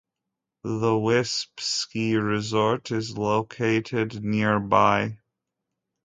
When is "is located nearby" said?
2.89-5.19